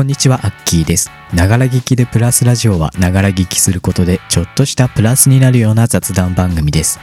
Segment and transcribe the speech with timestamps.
[0.00, 1.10] こんにちは、アッキーです。
[1.34, 6.98] ながら聞きでプラスラジオは、ながら聞きすることで、ちょっとしたプラスになるような雑談番組です。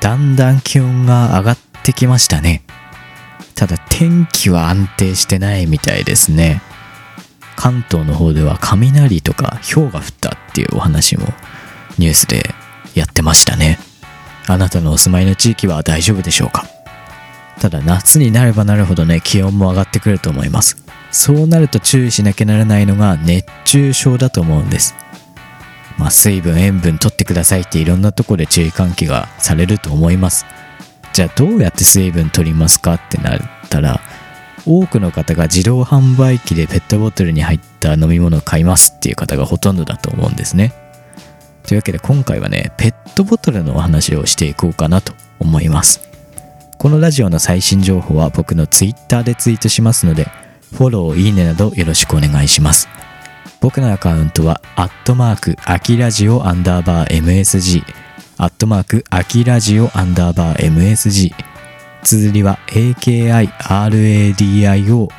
[0.00, 2.64] だんだん気温が上がってきましたね。
[3.54, 6.60] ただ、天気は安定してないみたいですね。
[7.54, 11.24] 関東の方では雷とか氷が降ったっていうお話も
[11.98, 12.52] ニュースで
[12.96, 13.78] やってましたね。
[14.48, 16.66] あなたのお住まいの地域は大丈夫でしょうか？
[17.60, 24.94] ただ夏になればなるほどね気温も上がってくると思いますそうなると注意しなきゃならないのが熱中症だと思うんです。
[25.96, 30.46] まあ水分塩分取ってくださいっていろんなとこで注意喚起がされると思います。
[31.12, 34.00] じゃあどうやって水分取りますかってなったら
[34.64, 40.72] 多くの方が自動販売機でペットボトルに入った飲み物を買いますっていう方がほとんどだと思うんですね。
[41.66, 46.00] というわけで今回はねペットボトルのお話をしていこうかなと思います。
[46.78, 50.28] このラジオの最新情報は僕の Twitter でツイートしますので
[50.72, 52.88] フォロー、いいねなどよろしくお願いします。
[53.60, 57.82] 僕のアカウントはアットマークアキラジオアンダーバー MSG
[58.36, 61.32] アットマークアキラジオアンダーバー MSG
[62.04, 63.48] 綴りは AKIRADIO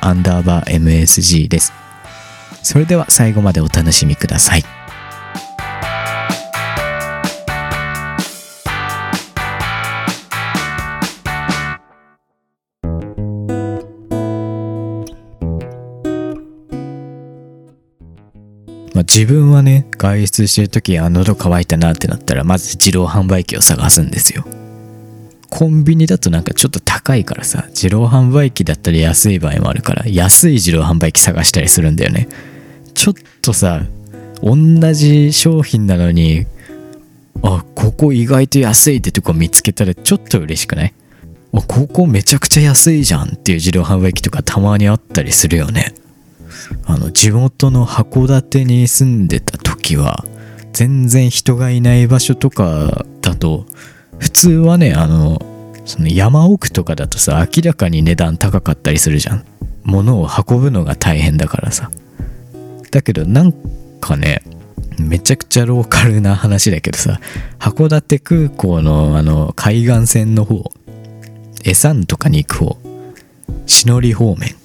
[0.00, 1.74] アンダーバー MSG です。
[2.62, 4.79] それでは最後までお楽しみください。
[19.00, 24.44] まあ、自分はね外出してる時あ喉乾いたなってなったらまず自動販売機を探すんですよ。
[25.48, 32.28] コンビニだとなんかちょっと高いからさ自動販売機だったり安い場合もあるから安い自動販売機探したりするんだよね。
[32.92, 33.80] ちょっとさ
[34.42, 34.54] 同
[34.92, 36.44] じ商品なのに
[37.42, 40.94] あここ意外と安いってとこ見つけたらちょっと嬉しくない？
[41.54, 45.94] あここめちゃくちゃ安いじゃんっていう自動販売機とかたまにあったりするよね。
[46.84, 50.24] あの地元の函館に住んでた時は
[50.72, 53.66] 全然人がいない場所とかだと
[54.18, 55.42] 普通はねあの
[55.84, 59.44] その山奥とかだとさ明らかに値段高かったりするじゃん。
[59.84, 61.90] 物を運ぶのが大変だからさ。
[62.90, 63.54] だけどなん
[64.00, 64.42] かね
[64.98, 67.20] めちゃくちゃローカルな話だけどさ
[67.58, 70.72] 函館空港のあの海岸線の方
[71.64, 72.78] エサンとかに行く方
[73.66, 74.56] 篠り方面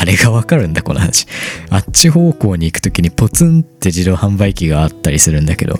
[0.00, 1.26] 誰がわかるんだこの話。
[1.68, 5.78] あっち方向に行く時にポツンって自動販売機があったりするんだけど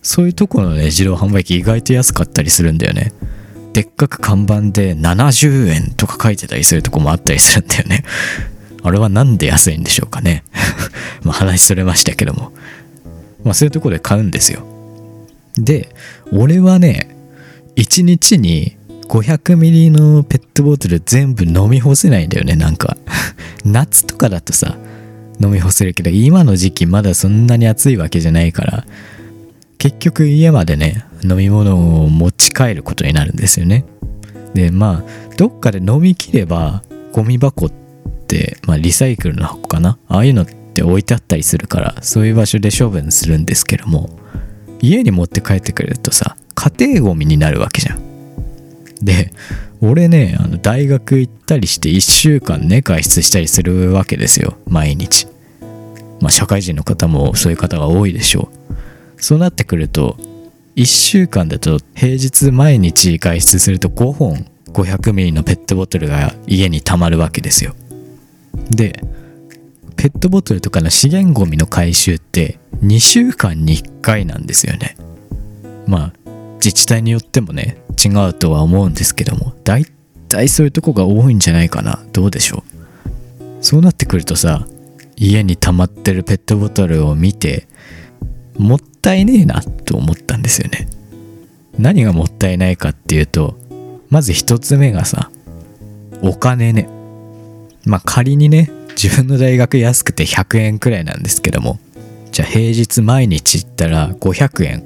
[0.00, 3.12] そういうところのね自動販売機意外と安かったりするんだよね。
[3.74, 8.02] でっかく看板で70円とか書いてたりするとこもあったりするんだよね。
[8.82, 10.42] あれはなんで安いんでしょうかね。
[11.22, 12.52] まあ話それましたけども。
[13.44, 14.64] まあそういうとこで買うんですよ。
[15.58, 15.94] で
[16.32, 17.14] 俺はね
[17.76, 18.78] 1日に
[19.10, 22.96] 500ミリのペットボトル全部飲み干せないんだよねなんか。
[23.66, 24.76] 夏とかだとさ
[25.42, 28.86] 飲み干せるけど今の時期まだそんなに暑いわけじゃないから。
[29.78, 33.84] 結局家までね飲み物を持ち帰ることになるんですよね。
[34.54, 37.70] でまあどっかで飲みきればゴミ箱っ
[38.28, 39.98] て、まあ、リサイクルの箱かな？
[40.06, 44.08] ああいうのって置いてあったりするからそういう場所で処分するんですけども
[44.80, 48.09] 家に持って帰ってくれるとさ家庭ゴミになるわけじゃん。
[49.02, 49.32] で
[49.80, 54.56] 俺ねあの大学行ったりして1週間ね外出したりするわけですよ。
[54.66, 55.26] 毎日。
[56.20, 58.50] まあ社会人の方もそういう方が多いでしょ
[59.18, 59.22] う。
[59.22, 60.16] そうなってくると
[60.76, 67.74] 1週間だと平日毎日外出すると5本500ミリのペットボトルが家に溜まるわけですよ。
[68.70, 69.02] で
[69.96, 74.96] ペットボトルとかの資源ゴミの回収って2週間に1回なんですよね。
[75.86, 76.12] まあ
[76.56, 79.84] 自治体によってもね違うとは思うんですけども大
[80.28, 82.00] 体そういうとこが多いんじゃないかな。
[82.12, 82.64] どうでしょ
[83.38, 83.64] う。
[83.64, 84.66] そうなってくるとさ
[85.16, 87.68] 家に溜まってるペットボトルを見て
[88.56, 90.88] もったいねえなと思ったんですよね。
[91.78, 93.58] 何がもったいないかっていうと
[94.08, 95.30] まず一つ目がさ
[96.22, 96.88] お金ね。
[97.84, 101.78] まあ仮にね自分の大学安くて100円くらいなんですけども
[102.32, 104.84] じゃあ平日毎日行ったら500円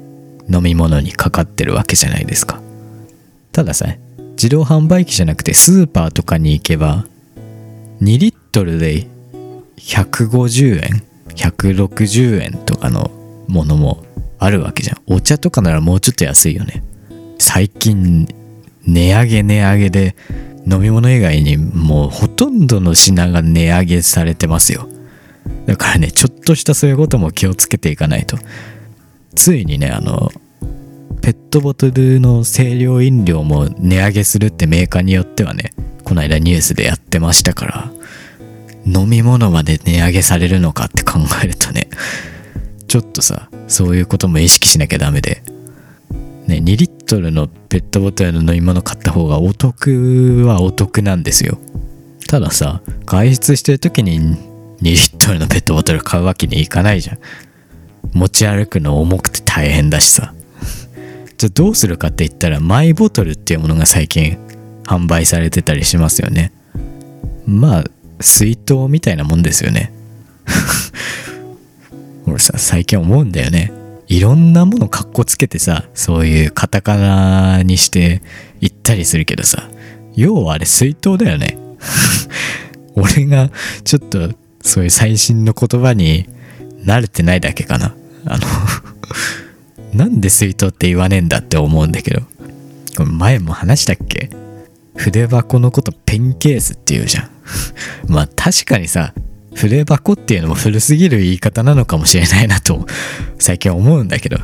[0.49, 2.61] 飲み物にかかってるわけじゃないですか。
[3.55, 3.85] たださ
[4.31, 7.05] 自動販売機じゃなくてスーパーとかに行けば
[8.01, 9.07] 2リットルで
[9.77, 13.09] 150円160円とかの
[13.47, 14.03] ものも
[14.39, 15.01] あるわけじゃん。
[15.07, 16.83] お茶とかならもうちょっと安いよね。
[17.39, 18.27] 最近
[18.85, 20.17] 値上げ値上げで
[20.69, 24.89] 飲み物以外にもうほとんどの品が値上げされてますよ。
[25.65, 28.37] だからねちょっとしたそういうことも気をつけていかないと。
[29.33, 30.29] ついにねあの
[31.25, 35.71] ペットボトルの清涼飲料も値上げするってメーカーによってはね
[36.03, 37.91] この間ニュースでやってましたから
[38.85, 41.13] 飲み物まで値上げされるのかって考
[41.43, 41.89] えるとね
[42.87, 45.41] ちょっとさそういうことも意識しなきゃダメで
[46.45, 51.57] ね2リットルのペットボトルの飲み物買った方がお得はお得なんですよ。
[52.27, 54.37] たださ外出してる時に2
[54.83, 57.19] リットルのペットボトル買うわけにいかないじゃん。
[58.13, 60.31] 持ち歩くの重くて大変だしさ。
[61.37, 64.37] じゃあどうするかって言ったらマイボトルっていうものが最近
[64.83, 66.51] 販売されてたりしますよね。
[67.45, 67.83] まあ
[68.21, 69.91] 水筒みたいなもんですよね。
[72.25, 73.71] 俺さ最近思うんだよね。
[74.07, 78.21] いろんなものかっこつけてさそういうカタカナにして
[78.61, 79.67] 言ったりするけどさ
[80.15, 81.57] 要はあれ水筒だよね。
[82.95, 83.51] 俺が
[83.83, 86.29] ちょっとそういう最新の言葉に
[86.85, 87.93] 慣れてないだけかな。
[88.25, 88.47] あの
[89.95, 92.21] なんで水筒って言わねえんだって思うんだけど。
[93.05, 94.29] 前も話したっけ？
[94.95, 97.29] 筆箱のことペンケースって言うじゃん。
[98.07, 99.13] まあ確かにさ
[99.53, 102.85] 筆箱っていうのも古すぎる言い方なのかもしれないなと
[103.39, 104.37] 最近思うんだけど。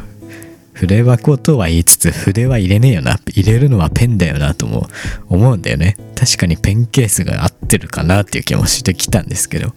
[0.73, 3.19] 筆箱とは言いつつ筆は入れねえよな。
[3.35, 4.89] 入れるのはペンだよなとも
[5.27, 5.95] 思うんだよね。
[6.15, 9.75] 確かにペンケースが合ってるかなっていう気もしてきたんですけど。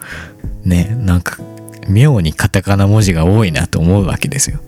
[0.64, 1.38] ねなんか
[1.88, 4.60] 妙にカタカナ文字が多いなと思うわけですよ。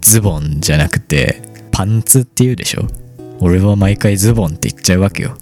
[0.00, 2.86] ズボンじゃなくてパンツって言うでしょ？
[3.40, 5.36] 俺は毎回ズボンって言っちゃうわけよ。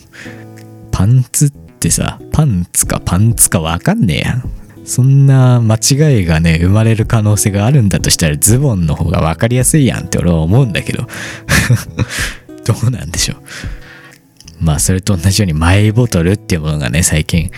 [0.92, 4.50] パンツってさパンツかパンツかわかんねえやん。
[4.84, 11.06] そんな間違いがね生まれる可能性があるんだとしたらズボンの方が分かりやすいやんって俺は思うんだけど。
[12.64, 14.64] どうなんでしょう？
[14.64, 17.50] まあそれと同じようにマイボトルっていうものがね最近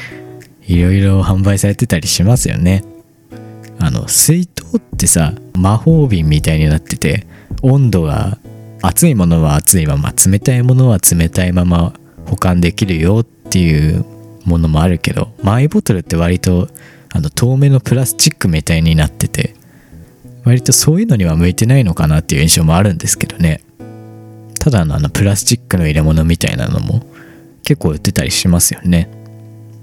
[0.66, 2.82] いろいろ販売されてたりしますよね。
[3.80, 7.26] あの水筒ってさ魔法瓶みたいになってて
[7.62, 8.38] 温度が
[8.82, 11.92] 熱いものは熱いまま冷たいものは冷たいまま
[12.26, 14.04] 保管できるよっていう
[14.44, 16.68] ものもあるけどマイボトルって割と
[17.12, 19.54] あの透明のプラスチックみたいになってて
[20.44, 23.62] 割とそういうのには向いてないのかなっていう印象もあるんですけどね。
[24.60, 27.02] ただのあのプラスチックの入れ物みたいなのも
[27.64, 29.10] 結構売ってたりしますよね。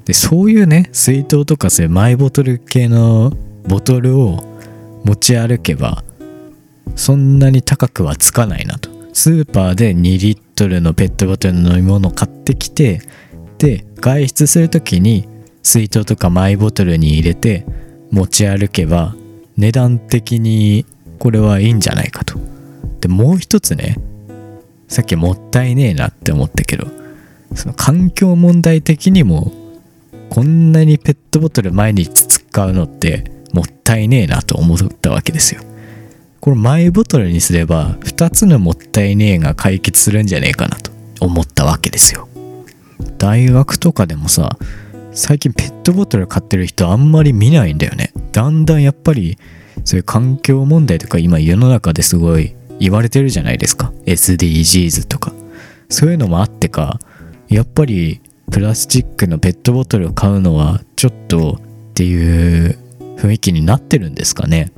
[0.06, 3.34] でそういうね水筒とかそういうマイボトル系の
[3.68, 4.44] ボトルを
[5.04, 6.04] 持ち歩けば
[6.96, 8.90] そんなに高くはつかないなと。
[9.14, 13.02] スーパーで2リットルのペットボトルの飲み物を買ってきて
[13.58, 15.28] で外出する時に
[15.64, 17.66] 水筒とかマイボトルに入れて
[18.12, 19.16] 持ち歩けば
[19.58, 20.86] 値段的に
[21.18, 22.38] これはいいんじゃないかと。
[23.00, 23.98] でもう一つね
[24.88, 26.88] さっきもったいねえなって思ったけど
[27.56, 29.52] その環境問題的にも
[30.30, 33.35] こんなにペットボトル毎日使うのって
[33.86, 35.62] ったいねえなと思ったわけですよ。
[36.42, 42.28] これマイボトルにすれば2つのもったいねえが解決するんじゃねえかなと思ったわけですよ。
[43.20, 44.58] 大学とかでもさ
[45.12, 48.12] 最近ペットボトル買ってる人あんまり見ないんだよね。
[48.32, 49.38] だんだんやっぱり
[49.84, 53.94] そういう環境問題とか今世の中ですごい言われてるじゃないですか。
[54.06, 55.32] SDGs とか。
[55.90, 57.00] そういうのもあってか
[57.48, 58.22] やっぱり
[58.52, 62.85] プラスチックのペットボトルを買うのはちょっとっていう
[63.26, 64.72] 雰囲気になってるんですかね。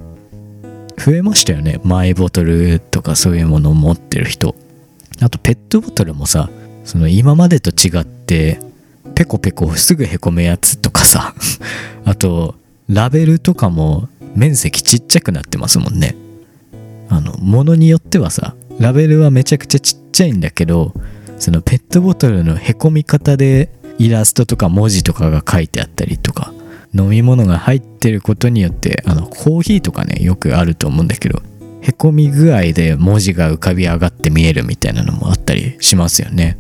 [0.98, 1.80] 増えましたよね。
[1.84, 4.56] マイボトルとかそういうものを持ってる人。
[5.22, 6.50] あとペットボトルもさ
[6.86, 8.60] その今までと違って
[9.16, 11.36] ペコペコすぐへこむやつとかさ。
[12.06, 12.56] あと
[12.90, 16.16] ラベルとかも面積ちっちゃくなってますもんね。
[17.10, 20.94] あの物によってはさラベルはめちゃくちゃちっちゃいんだけど
[21.40, 26.54] そのペットボトルのへこみ方でイラストとか文字とかが書いてあったりとか
[26.94, 31.42] 飲み物が入ってることによってあのコーヒーとかねよくあると思うんだけど
[31.82, 36.58] へこみ具合で文字が浮かび上がって見えるみたいなのもあったりしますよね。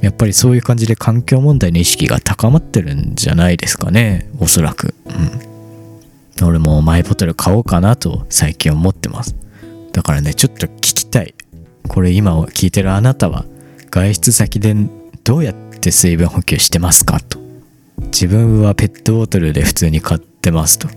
[0.00, 4.94] やっぱりそういう感じで環境問題の意識が高まってるんじゃないですかねおそらく。
[6.40, 6.46] うん。
[6.46, 9.34] 俺もマイボトル買おうかなと最近思ってます。
[9.92, 11.34] だからねちょっと聞きたい。
[11.88, 13.44] これ今聞いてるあなたは
[13.90, 14.76] 外出先で
[15.24, 17.47] どうやって水分補給してますかと。
[18.06, 20.88] 自分はペットボトルで普通に買ってますと。
[20.88, 20.90] い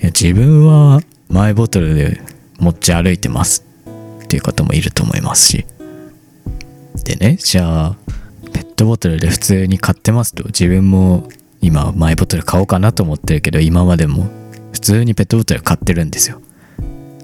[0.00, 2.20] や自分はマイボトルで
[2.58, 3.64] 持ち歩いてます
[4.22, 5.66] っていう方もいると思いますし。
[7.04, 7.96] でねじゃあ
[8.52, 10.44] ペットボトルで普通に買ってますと。
[10.44, 11.28] 自分も
[11.60, 14.28] 今マイボトル買おうかなと思ってるけど今までも
[14.72, 16.40] 普通にペットボトル買ってるんですよ。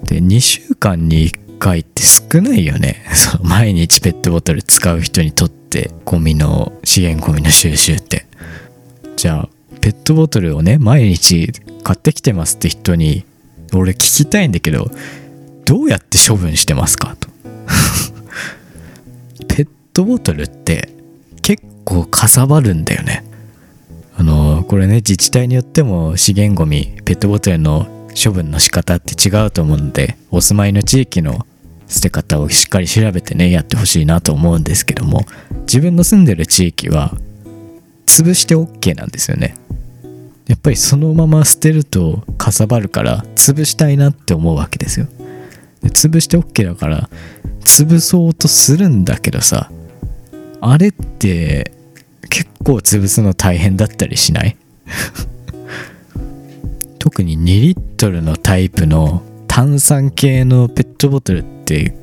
[0.05, 3.05] で2週間に1回って少ないよね。
[3.15, 8.27] そ の毎日ペットボトル使う人にとってゴミの資源ゴミの収集って。
[9.21, 9.49] じゃあ
[9.83, 13.27] ペットボトルをね毎日買ってきてますって人に
[13.75, 14.91] 俺聞きたいんだけど
[15.67, 17.17] どうやって処分してますか？
[17.21, 17.29] と。
[19.47, 20.89] ペットボトルって
[21.43, 23.23] 結構かさばるんだよね。
[24.17, 31.47] あのこれね自治体によっても資源ゴミペットボトルの処分の仕方って違うと思うのでお住まいの地域の
[31.89, 35.27] 捨て方をしっかり調べてねやってほしいなと思うんですけども
[35.67, 37.15] 自分の住んでる地域は
[38.11, 39.55] 潰して OK なんですよね。
[40.49, 45.07] やっぱりそのまま捨てるとかさばるから潰したいなって思うわけですよ。
[45.83, 47.09] で潰して OK だから
[47.61, 49.71] 潰そうとするんだけどさ
[50.61, 51.73] あれって
[52.29, 54.57] 結構潰すの大変だったりしない？
[56.99, 61.95] 特に2リットルのタイプの炭酸系のペットボトルって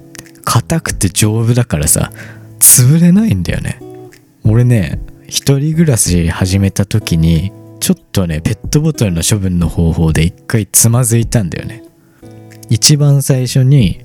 [0.44, 2.12] 硬くて丈夫だからさ
[2.60, 3.80] 潰れないんだよね。
[4.44, 11.84] 俺ね一人暮らし始めた時にちょっとねペットボトルの処分の方法で一回つまずいたんだよね。
[12.70, 14.02] 一番最初に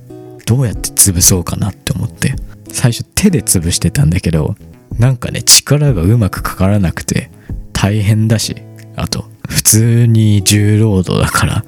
[0.47, 2.35] どうやって潰そうかなって思って
[2.69, 4.55] 最初手で潰してたんだけど
[4.99, 7.31] なんかね力がうまくかからなくて
[7.73, 8.57] 大変だし
[8.97, 11.64] あと普通に重労働だから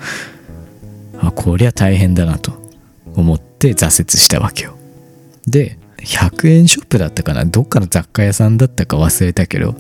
[1.20, 2.52] あこりゃ大変だなと
[3.14, 4.76] 思って挫折したわけよ。
[5.46, 7.44] で100円ショップだったかな？
[7.44, 9.74] どっかの雑貨屋さんだったか忘れたけど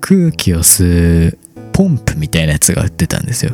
[0.00, 1.38] 空気を吸う
[1.72, 3.52] ポンプみたいなやつが売ってたんですよ。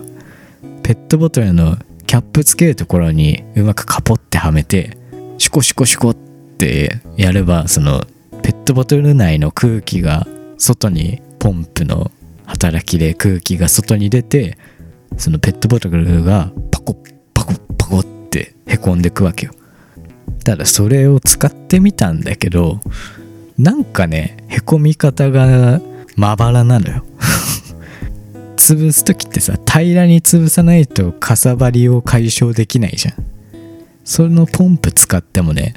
[0.82, 1.76] ペットボトルの
[2.06, 4.96] キャップつけるところにうまくカポってはめて
[5.38, 8.04] シコシコシコってやればその
[8.42, 10.26] ペットボトル内の空気が
[10.58, 12.12] 外にポンプの
[12.46, 14.56] 働きで空気が外に出て
[15.16, 19.52] そのペットボトルがパコッパコッパコってへこんでくわけよ。
[20.46, 22.78] ただそれを使ってみたんだけど
[23.58, 25.80] なんかねへこみ方が
[26.14, 27.04] まばらなのよ。
[28.56, 33.14] 潰す時ってさ平らに潰さないとかさばりを解消できないじゃん。
[34.04, 35.74] そのポンプ使ってもね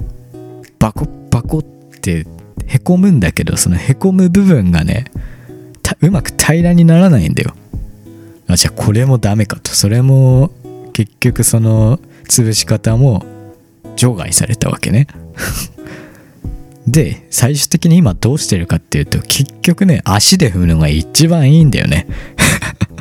[0.77, 2.27] バコッバコって
[2.67, 5.05] へこむんだけどそのへこむ部分がね
[5.99, 7.55] うまく平らにならないんだよ。
[8.45, 9.71] あじゃあこれもダメかと。
[9.71, 10.51] それも
[10.93, 13.25] 結局その潰し方も
[13.96, 15.08] 除外されたわけね。
[16.88, 22.08] で最終的に今どうしてるかっていうと結局ね足で踏むのが一番いいんだよね。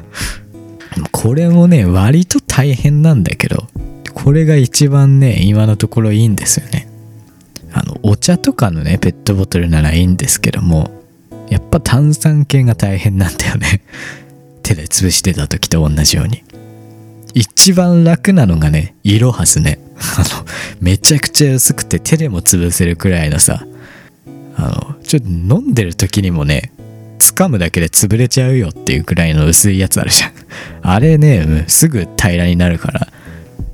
[1.12, 3.68] これもね割と大変なんだけど
[4.14, 6.88] これが一番ね今のところいいんですよね。
[7.72, 10.90] あのお茶とかのねペットボトルならいいんですけども
[11.48, 13.82] やっぱ炭酸系が大変なんだよね。
[14.62, 16.42] 手で潰してた時と同じように。
[17.34, 19.78] 一番楽なのがね色はすね。
[19.96, 20.46] あの
[20.80, 23.64] めちゃくちゃ薄くて手でも潰せるくらいのさ。
[24.56, 26.72] あのちょっと飲んでる時にもね
[27.20, 30.32] 掴むだけで潰れちゃうよっていうくらいの薄いやつあるじゃん。
[30.82, 33.06] あれねすぐ平らになるから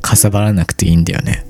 [0.03, 1.47] かさばらなくていいんだよね。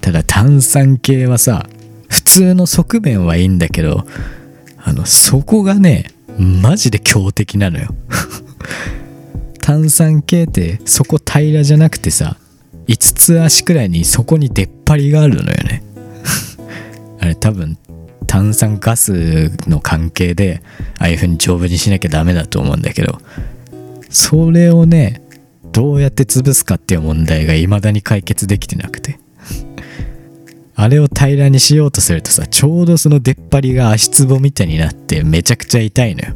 [0.00, 1.66] ただ炭酸系はさ
[2.08, 4.06] 普通の側面はいいんだけど
[4.78, 7.94] あの底がねマジで強敵なのよ。
[9.66, 12.36] 炭酸系って底平らじゃなくてさ
[12.86, 15.82] 5つ足くらいに底に出っ張りがあるのよね。
[17.18, 17.76] あれ多分
[18.28, 20.62] 炭酸ガスの関係で
[21.00, 23.18] ああいう風に丈夫にしなきゃダメだと思うんだけど
[24.08, 25.20] それをね
[25.72, 29.18] どうやって潰すかっていう問題が未だに解決できてなくて。
[30.76, 36.34] あれを平らにしようとするとさちょうどその出っ張りが足つぼみたいになってめちゃくちゃ痛いのよ。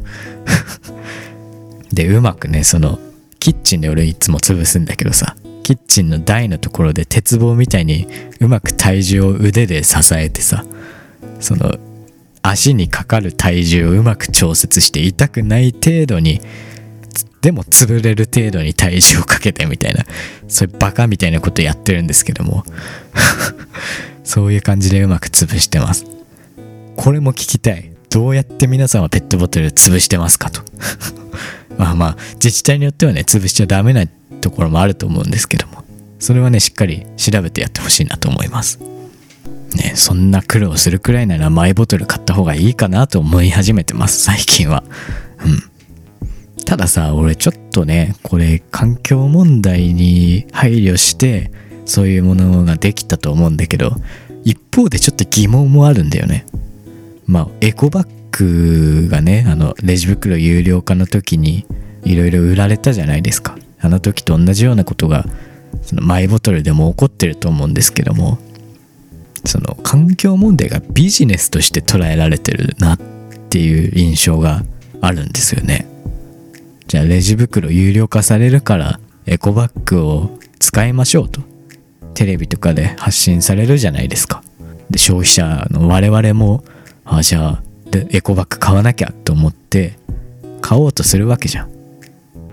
[1.93, 2.99] でうまくねその
[3.41, 8.07] キッチンで俺いつも潰すんだけどさキッチンの台のところで鉄棒みたいに
[8.39, 10.63] うまく体重を腕で支えてさ
[11.39, 11.73] その
[12.43, 16.39] 足にかかる体重をうまく調節して痛くない程度に
[17.41, 20.05] でも潰れる程度に体重をかけてみたいな
[20.47, 22.63] そういうバカみたいなことやってるんですけども
[24.23, 26.05] そういう感じでうまく潰してます。
[26.95, 27.91] これも聞きたい。
[28.09, 30.61] どうやって皆さんはペットボトル潰してますかと。
[31.81, 34.05] まあまあ自治体によってはね潰しちゃダメな
[34.39, 35.83] ところもあると思うんですけども。
[36.19, 38.79] それはねしっかり調べてやってほしいなと思います。
[39.75, 44.83] ねそんな苦労するくらいならマイボトル買った方がいいかなと思い始めてます最近は。
[45.43, 46.63] うん。
[46.63, 51.51] たださ俺ちょっとねこれ環境問題に配慮して
[51.85, 53.95] そういうものができたと思うんだけど
[54.43, 56.45] 一方でちょっと疑問もあるんだよね。
[57.25, 61.65] まあエコバッグがねあのレジ袋有料化の時に
[62.03, 63.57] いろいろ売られたじゃないですか。
[63.79, 65.25] あの時と同じようなことが
[65.81, 68.37] そのマイボトルでも起こってると思うんですけども
[69.45, 72.97] その環境問題がビジネスとして捉えられてるなっ
[73.49, 74.63] ていう印象が
[75.01, 75.87] あるんですよね。
[76.87, 81.41] じゃあレジ袋有料化されるからエコバッグを使いましょうと。
[82.13, 84.43] テレビとかで発信されるじゃないですか。
[84.89, 86.63] で消費者の我々も
[87.05, 89.97] あじゃあでエコバッグ買わなきゃと思って
[90.61, 91.71] 買おうとするわけじゃん。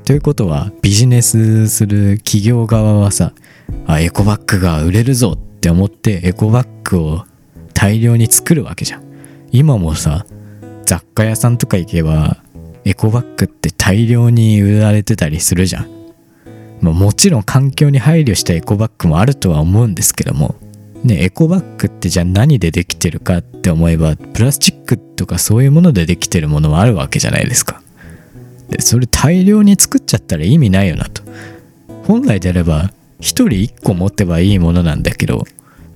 [0.05, 3.33] ということはビジネスする企業側はさ
[3.87, 7.25] あエコバッグが売れるぞって思ってエコバッグを
[7.75, 9.03] 大量に作るわけじゃん。
[9.53, 10.27] 今もさ
[10.85, 12.39] 雑貨屋さんとか行けば
[12.85, 15.99] エコバッグって大量に売られてたりするじゃん。
[16.81, 20.55] ま、もちろん環境に配慮したエコバッグもあるとは思うんですけども
[21.05, 27.83] ねエコバッグってじゃあ何でできてるかって思えばプラスチックとかそういうものでできてるものもあるわけじゃないですか。
[28.69, 31.23] でそれ大量に作っちゃったら意味ないよなと。
[32.05, 32.91] 本来であれば1
[33.21, 35.45] 人1個持てばいいものなんだけど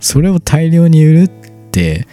[0.01, 2.07] それを大量に売るって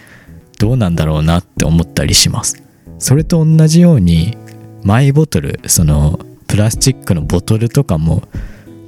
[0.58, 2.62] どうなんだろうなって思ったりします。
[2.98, 4.36] それと同じように
[4.84, 8.22] マイボトルそのプラスチックのボトルとかも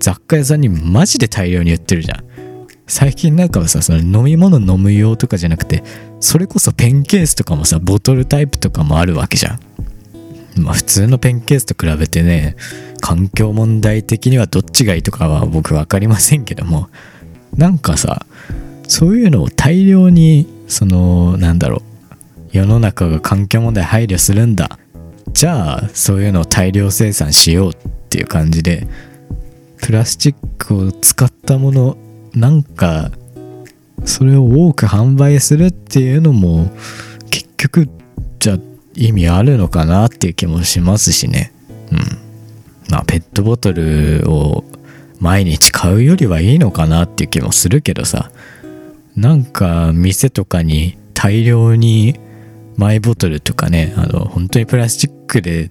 [0.00, 2.25] 雑貨屋さんにマジで大量に売ってるじゃん
[2.92, 5.82] 最近なんかはさその飲み物飲む用とかじゃなくて
[6.20, 9.61] それこそペンケースとかもさボトルタイプとかもあるわけじゃん。
[10.61, 12.54] まあ普通のペンケースと比べてね
[13.00, 16.90] 環境問題的にはどっちがいいとかは僕分かりませんけども
[17.56, 18.26] なんかさ
[18.87, 21.82] そういうのを大量にそのなんだろう
[22.52, 24.78] 世の中が環境問題配慮するんだ。
[25.32, 27.75] じゃあそういうのを大量生産しようっ
[28.11, 28.87] ていう感じで
[29.78, 31.96] プラスチックを使ったもの
[32.34, 33.10] なんか
[34.04, 36.70] それを多く販売するっていうのも
[37.30, 37.88] 結局
[38.38, 38.58] じゃ
[38.94, 41.52] 意味あるのかなっていう気もしますしね。
[41.90, 41.98] うん。
[42.90, 44.64] まあペットボトルを
[45.20, 48.30] 毎日買うよりはいいのかなっていう気もするけどさ。
[49.16, 52.18] なんか店とかに大量に
[52.76, 55.70] マイボトルとかねあの本当にプラスチックで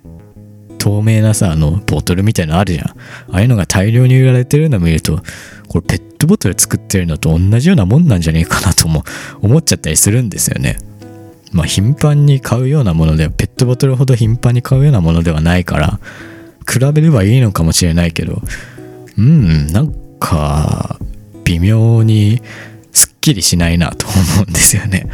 [0.91, 2.85] 透明なさあのボトルみたいなのあるじゃん。
[2.87, 2.95] あ
[3.31, 5.21] あいうのが大量に売られてるのを見ると
[5.69, 9.03] これペットボトル作ってるのと同じようなもんなんじゃねえかなとも
[9.41, 10.77] 思っちゃったりするんですよね。
[11.51, 15.99] まあ頻繁に買うようなものでペットボトルほど頻繁に買うようなものではないから
[16.69, 18.41] 比べればいいのかもしれないけど
[19.17, 20.97] うんなんか
[21.43, 22.41] 微妙に
[22.93, 25.09] すっきりしないなと思うんですよね。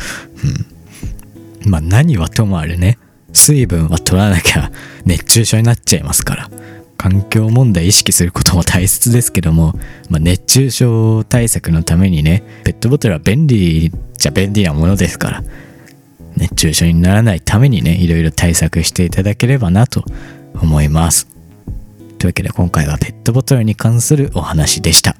[1.66, 1.72] うん。
[1.72, 2.98] まあ何はともあれね、
[3.34, 4.72] 水分は取らなきゃ
[5.06, 6.50] 熱中症になっちゃいますから。
[6.98, 9.74] 環境問題意識することも大切ですけども、
[10.10, 15.44] まあ、熱中症対策のためにね、ペットボトルは便利じゃ便利なものですから、
[16.36, 20.04] 熱中症にならないためにね、いろいろ対策していただければなと
[20.56, 21.28] 思います。
[22.18, 25.16] というわけで今回はペットボトルに関するお話でした。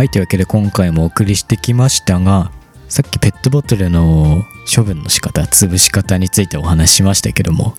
[0.00, 2.50] はい、というわけで今回もお送りしてきましたが、
[2.88, 7.74] さっきペットボトルの処分の仕方、潰し方についてお話ししましたけども、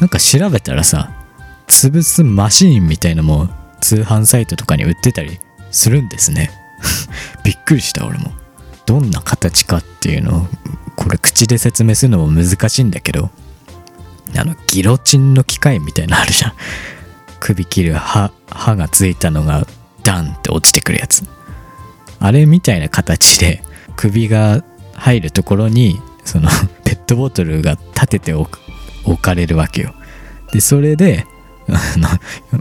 [0.00, 1.10] なんか調べたらさ、
[1.66, 3.50] 潰すマシーンみたいのも
[3.82, 5.38] 通販サイトとかに売ってたり
[5.70, 6.50] するんですね。
[7.44, 8.32] びっくりした俺も。
[8.86, 10.48] どんな形かっていうのを、
[10.96, 13.28] これ口で説明するのも難しいんだけど、
[14.34, 16.52] あの、ギロチンの機械みたいなのあるじゃん。
[17.38, 19.66] 首切る刃、刃がついたのが
[20.04, 21.24] ダンって落ちてくるやつ。
[22.20, 23.62] あれみたいな形で
[23.96, 24.62] 首が
[24.94, 26.48] 入るところにその
[26.84, 28.48] ペットボトルが立てて置
[29.20, 29.94] かれるわけよ。
[30.52, 31.26] でそれで
[31.68, 32.08] あの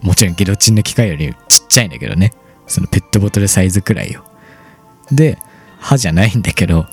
[0.01, 2.33] もちろんギロチンの機械よりちっちゃいんだけどね。
[2.65, 4.23] そのペットボトルサイズくらいよ。
[5.11, 5.37] で
[5.79, 6.87] 歯じゃないんだけど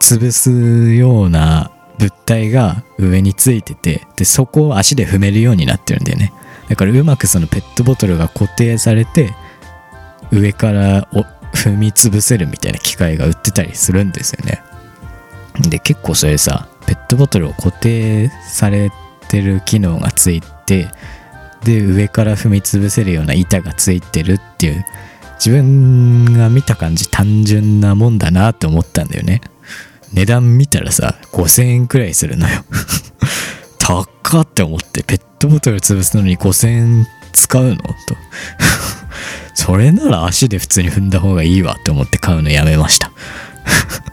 [0.00, 6.32] 潰すような物体が上についててでそこを足で踏めるようになってるんだよね。
[6.68, 9.34] だからうまくそのペットボトルが固定されて
[10.30, 11.08] 上から
[11.54, 14.62] 踏み潰せるみたいな機械が売ってたりするんですよね。
[15.60, 18.90] で結構それさペットボトルを固定され
[19.28, 20.88] てる機能がついて
[21.64, 24.84] で上から踏み潰せるような板がついてるっていう
[25.34, 29.40] 自分が見た感じ単純なもんだなって思ったんだよね。
[30.12, 32.64] 値段見たらさ5000円くらいするのよ。
[33.78, 37.84] 高って思ってペットボトル潰すのに5000円使うのと。
[39.58, 43.10] それなら足で普通に踏んだ方がいいわって思って買うのやめました。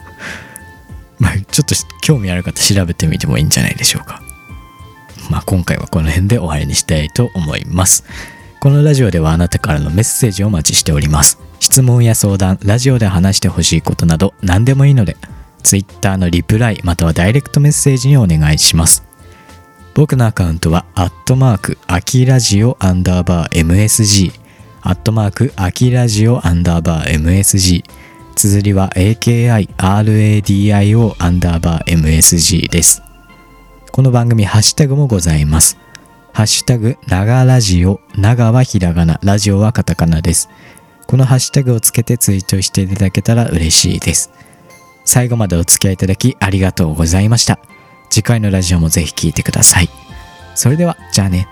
[1.19, 4.23] まあちょっと興味ある方調べてみてもいいんじゃないでしょうか。
[5.29, 8.05] まあ今回はこの辺で終わりにしたいと思います。
[8.59, 11.37] このラジオではあなたからのメッセージをお待ちしております。
[11.59, 15.15] 質問や相談ラジオで話してほしいことなど何でもいいので
[15.61, 19.03] Twitter のリプライまたはダイレクトメッセージにお願いします。
[19.93, 24.44] 僕のアカウントは、アットマーク、アキラジオアンダーバー MSG
[24.87, 27.83] アットマーク、アキラジオアンダーバー MSG。
[28.35, 29.65] 綴りは AKIRADIO
[31.17, 33.01] アンダーバー MSG です。
[33.91, 35.79] この番組、ハッシュタグもございます。
[36.33, 40.49] ハッシュタグ、長ラジオ、長はひらがな、ラジオはカタカナです。
[41.07, 44.29] このハッシュタグをつけてツイートしていただけたら嬉しいです。
[45.03, 47.57] 最後までお付き合いいただきありがとうございました。
[48.11, 49.89] 次回のラジオもぜひ聴いてください。
[50.53, 51.47] それでは、じゃあね。